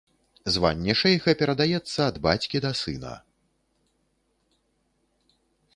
Званне 0.53 0.93
шэйха 1.01 1.31
перадаецца 1.41 1.99
ад 2.09 2.15
бацькі 2.25 2.57
да 2.65 2.73
сына. 2.83 3.15